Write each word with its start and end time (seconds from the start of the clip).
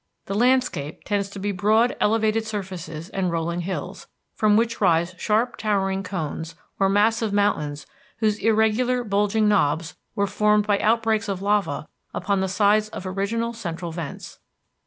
The 0.25 0.33
landscape 0.33 1.03
tends 1.03 1.29
to 1.29 1.53
broad 1.53 1.95
elevated 2.01 2.43
surfaces 2.47 3.09
and 3.09 3.29
rolling 3.31 3.61
hills, 3.61 4.07
from 4.33 4.57
which 4.57 4.81
rise 4.81 5.13
sharp 5.19 5.57
towering 5.57 6.01
cones 6.01 6.55
or 6.79 6.89
massive 6.89 7.31
mountains 7.31 7.85
whose 8.17 8.39
irregular 8.39 9.03
bulging 9.03 9.47
knobs 9.47 9.95
were 10.15 10.25
formed 10.25 10.65
by 10.65 10.79
outbreaks 10.79 11.29
of 11.29 11.43
lava 11.43 11.87
upon 12.15 12.39
the 12.39 12.47
sides 12.49 12.89
of 12.89 13.05
original 13.05 13.53
central 13.53 13.91
vents. 13.91 14.39